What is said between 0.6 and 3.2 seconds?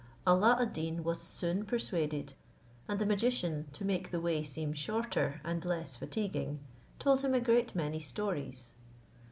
Deen was soon persuaded; and the